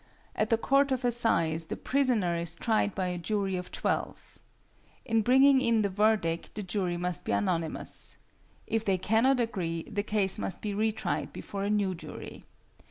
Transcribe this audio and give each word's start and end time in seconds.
At 0.35 0.49
the 0.49 0.57
Court 0.57 0.91
of 0.91 1.05
Assize 1.05 1.67
the 1.67 1.77
prisoner 1.77 2.35
is 2.35 2.55
tried 2.55 2.95
by 2.95 3.09
a 3.09 3.19
jury 3.19 3.55
of 3.55 3.71
twelve. 3.71 4.39
In 5.05 5.21
bringing 5.21 5.61
in 5.61 5.83
the 5.83 5.89
verdict 5.91 6.55
the 6.55 6.63
jury 6.63 6.97
must 6.97 7.23
be 7.23 7.31
unanimous. 7.33 8.17
If 8.65 8.83
they 8.83 8.97
cannot 8.97 9.39
agree, 9.39 9.83
the 9.83 10.01
case 10.01 10.39
must 10.39 10.59
be 10.59 10.73
retried 10.73 11.31
before 11.33 11.61
a 11.65 11.69
new 11.69 11.93
jury. 11.93 12.45